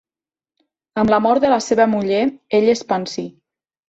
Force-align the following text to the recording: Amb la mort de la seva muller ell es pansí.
Amb 1.01 1.11
la 1.13 1.19
mort 1.25 1.43
de 1.43 1.51
la 1.51 1.59
seva 1.65 1.87
muller 1.91 2.21
ell 2.61 2.73
es 2.73 2.81
pansí. 2.93 3.27